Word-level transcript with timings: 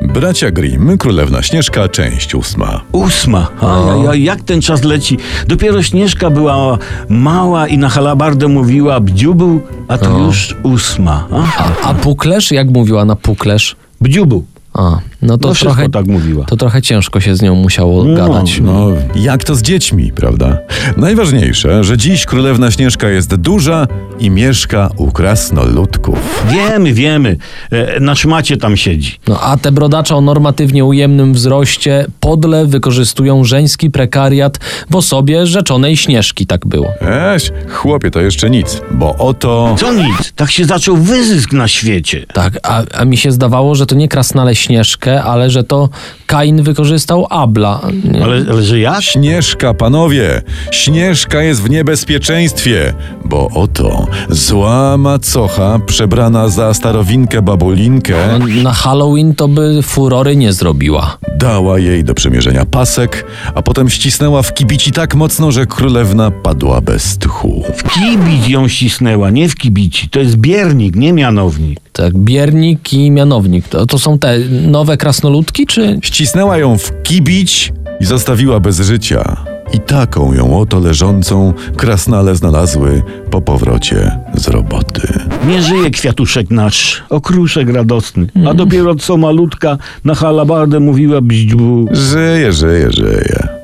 Bracia 0.00 0.50
Grimm, 0.50 0.98
Królewna 0.98 1.42
Śnieżka, 1.42 1.88
część 1.88 2.34
ósma. 2.34 2.80
Ósma. 2.92 3.48
A, 3.60 4.14
jak 4.14 4.42
ten 4.42 4.60
czas 4.60 4.84
leci? 4.84 5.18
Dopiero 5.46 5.82
Śnieżka 5.82 6.30
była 6.30 6.78
mała 7.08 7.66
i 7.68 7.78
na 7.78 7.88
halabardę 7.88 8.48
mówiła 8.48 9.00
bdziubu, 9.00 9.60
a 9.88 9.98
to 9.98 10.18
już 10.18 10.56
ósma. 10.62 11.26
Aha. 11.32 11.74
A 11.84 11.94
puklerz? 11.94 12.50
Jak 12.50 12.70
mówiła 12.70 13.04
na 13.04 13.16
puklerz? 13.16 13.76
Bdziubu. 14.00 14.44
A, 14.74 14.98
no 15.22 15.38
to 15.38 15.48
No 15.48 15.54
trochę, 15.54 15.88
tak 15.88 16.06
mówiła. 16.06 16.44
to 16.44 16.56
trochę 16.56 16.82
ciężko 16.82 17.20
się 17.20 17.36
z 17.36 17.42
nią 17.42 17.54
musiało 17.54 18.04
No, 18.04 18.16
gadać. 18.16 18.60
No, 18.60 18.86
jak 19.14 19.44
to 19.44 19.54
z 19.54 19.62
dziećmi, 19.62 20.12
prawda? 20.12 20.58
Najważniejsze, 20.96 21.84
że 21.84 21.96
dziś 21.98 22.24
Królewna 22.26 22.70
Śnieżka 22.70 23.08
jest 23.08 23.34
duża 23.34 23.86
i 24.18 24.30
mieszka 24.30 24.90
u 24.96 25.10
krasnoludków. 25.12 26.44
Wiemy, 26.50 26.92
wiemy. 26.92 27.36
E, 27.70 28.00
na 28.00 28.14
szmacie 28.14 28.56
tam 28.56 28.76
siedzi. 28.76 29.18
No, 29.28 29.40
a 29.40 29.56
te 29.56 29.72
brodacze 29.72 30.16
o 30.16 30.20
normatywnie 30.20 30.84
ujemnym 30.84 31.34
wzroście 31.34 32.06
podle 32.20 32.66
wykorzystują 32.66 33.44
żeński 33.44 33.90
prekariat 33.90 34.58
w 34.90 34.96
osobie 34.96 35.46
rzeczonej 35.46 35.96
Śnieżki, 35.96 36.46
tak 36.46 36.66
było. 36.66 36.88
Eś, 37.34 37.50
chłopie, 37.70 38.10
to 38.10 38.20
jeszcze 38.20 38.50
nic, 38.50 38.80
bo 38.90 39.16
oto... 39.16 39.76
Co 39.78 39.92
nic, 39.92 40.32
tak 40.36 40.50
się 40.50 40.64
zaczął 40.64 40.96
wyzysk 40.96 41.52
na 41.52 41.68
świecie. 41.68 42.26
Tak, 42.32 42.58
a, 42.62 42.82
a 42.94 43.04
mi 43.04 43.16
się 43.16 43.32
zdawało, 43.32 43.74
że 43.74 43.86
to 43.86 43.94
nie 43.94 44.08
krasnale 44.08 44.54
Śnieżkę, 45.08 45.22
ale 45.24 45.50
że 45.50 45.64
to 45.64 45.88
Kain 46.26 46.62
wykorzystał 46.62 47.26
Abla. 47.30 47.80
Ale, 48.22 48.44
ale 48.50 48.62
że 48.62 48.78
jak? 48.78 49.02
Śnieżka, 49.02 49.74
panowie! 49.74 50.42
Śnieżka 50.70 51.42
jest 51.42 51.62
w 51.62 51.70
niebezpieczeństwie, 51.70 52.94
bo 53.24 53.48
oto 53.54 54.06
zła 54.30 54.96
macocha 54.96 55.78
przebrana 55.86 56.48
za 56.48 56.74
starowinkę 56.74 57.42
babulinkę 57.42 58.14
No, 58.38 58.62
Na 58.62 58.72
Halloween 58.72 59.34
to 59.34 59.48
by 59.48 59.82
furory 59.82 60.36
nie 60.36 60.52
zrobiła. 60.52 61.18
dała 61.38 61.78
jej 61.78 62.04
do 62.04 62.14
przymierzenia 62.14 62.64
pasek, 62.64 63.24
a 63.54 63.62
potem 63.62 63.90
ścisnęła 63.90 64.42
w 64.42 64.54
kibici 64.54 64.92
tak 64.92 65.14
mocno, 65.14 65.52
że 65.52 65.66
królewna 65.66 66.30
padła 66.30 66.80
bez 66.80 67.18
tchu. 67.18 67.64
W 67.76 67.82
kibić 67.90 68.48
ją 68.48 68.68
ścisnęła, 68.68 69.30
nie 69.30 69.48
w 69.48 69.54
kibici. 69.54 70.08
To 70.08 70.18
jest 70.20 70.36
biernik, 70.36 70.96
nie 70.96 71.12
mianownik. 71.12 71.80
Tak, 71.98 72.18
biernik 72.18 72.92
i 72.92 73.10
mianownik. 73.10 73.68
To, 73.68 73.86
to 73.86 73.98
są 73.98 74.18
te 74.18 74.38
nowe 74.66 74.96
krasnoludki, 74.96 75.66
czy... 75.66 75.98
Ścisnęła 76.02 76.58
ją 76.58 76.78
w 76.78 77.02
kibić 77.02 77.72
i 78.00 78.04
zostawiła 78.04 78.60
bez 78.60 78.80
życia. 78.80 79.36
I 79.72 79.80
taką 79.80 80.34
ją 80.34 80.60
oto 80.60 80.78
leżącą 80.78 81.52
krasnale 81.76 82.36
znalazły 82.36 83.02
po 83.30 83.40
powrocie 83.40 84.18
z 84.34 84.48
roboty. 84.48 85.08
Nie 85.48 85.62
żyje 85.62 85.90
kwiatuszek 85.90 86.50
nasz, 86.50 87.04
okruszek 87.10 87.68
radosny. 87.68 88.26
A 88.48 88.54
dopiero 88.54 88.94
co 88.94 89.16
malutka 89.16 89.78
na 90.04 90.14
halabardę 90.14 90.80
mówiła 90.80 91.20
bździu. 91.20 91.86
Żyje, 91.90 92.52
żyje, 92.52 92.92
żyje. 92.92 93.57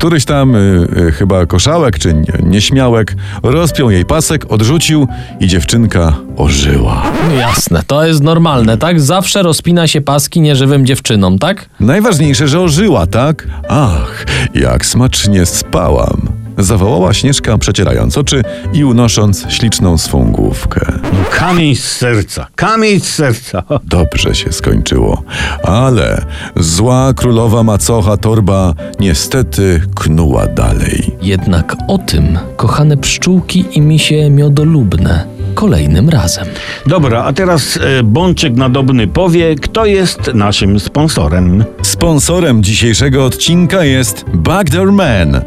Któryś 0.00 0.24
tam 0.24 0.54
y, 0.54 0.86
y, 1.08 1.12
chyba 1.12 1.46
koszałek 1.46 1.98
czy 1.98 2.14
nie- 2.14 2.22
nieśmiałek 2.50 3.14
rozpiął 3.42 3.90
jej 3.90 4.04
pasek, 4.04 4.46
odrzucił 4.52 5.08
i 5.40 5.46
dziewczynka 5.48 6.14
ożyła. 6.36 7.02
Jasne, 7.38 7.82
to 7.86 8.04
jest 8.06 8.22
normalne, 8.22 8.78
tak? 8.78 9.00
Zawsze 9.00 9.42
rozpina 9.42 9.86
się 9.86 10.00
paski 10.00 10.40
nieżywym 10.40 10.86
dziewczynom, 10.86 11.38
tak? 11.38 11.68
Najważniejsze, 11.80 12.48
że 12.48 12.60
ożyła, 12.60 13.06
tak? 13.06 13.46
Ach, 13.68 14.26
jak 14.54 14.86
smacznie 14.86 15.46
spałam. 15.46 16.20
Zawołała 16.62 17.12
Śnieżka, 17.14 17.58
przecierając 17.58 18.18
oczy 18.18 18.42
i 18.72 18.84
unosząc 18.84 19.46
śliczną 19.48 19.98
swą 19.98 20.32
główkę. 20.32 20.80
No, 21.02 21.18
kamień 21.30 21.76
z 21.76 21.84
serca, 21.84 22.46
kamień 22.54 23.00
z 23.00 23.14
serca. 23.14 23.62
Dobrze 23.84 24.34
się 24.34 24.52
skończyło, 24.52 25.22
ale 25.62 26.24
zła 26.56 27.12
królowa 27.16 27.62
macocha 27.62 28.16
torba 28.16 28.74
niestety 29.00 29.82
knuła 29.94 30.46
dalej. 30.46 31.10
Jednak 31.22 31.76
o 31.88 31.98
tym, 31.98 32.38
kochane 32.56 32.96
pszczółki 32.96 33.64
i 33.72 33.80
misie 33.80 34.30
miodolubne, 34.30 35.26
kolejnym 35.54 36.08
razem. 36.08 36.46
Dobra, 36.86 37.24
a 37.24 37.32
teraz 37.32 37.76
e, 37.76 38.02
Bączek 38.02 38.56
Nadobny 38.56 39.06
powie, 39.06 39.54
kto 39.54 39.86
jest 39.86 40.30
naszym 40.34 40.80
sponsorem. 40.80 41.64
Sponsorem 41.82 42.62
dzisiejszego 42.62 43.24
odcinka 43.24 43.84
jest 43.84 44.24
Backdoor 44.34 44.92
Man, 44.92 45.40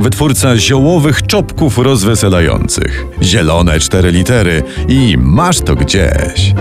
wytwórca 0.00 0.56
ziołowych 0.56 1.26
czopków 1.26 1.78
rozweselających. 1.78 3.06
Zielone 3.22 3.80
cztery 3.80 4.12
litery 4.12 4.62
i 4.88 5.16
masz 5.18 5.60
to 5.60 5.74
gdzieś. 5.74 6.52